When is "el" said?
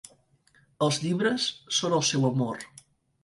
1.99-2.03